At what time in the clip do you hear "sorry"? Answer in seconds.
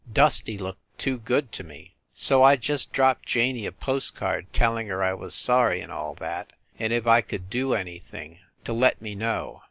5.35-5.79